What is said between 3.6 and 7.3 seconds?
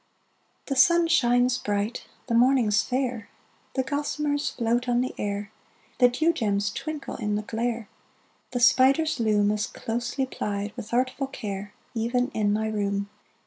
The gossamers {233b}float on the air, The dew gems twinkle